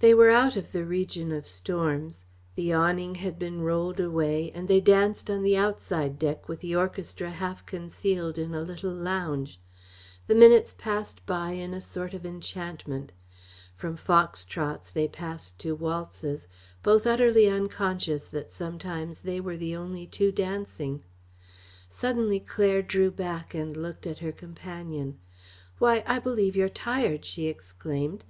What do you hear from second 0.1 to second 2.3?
were out of the region of storms.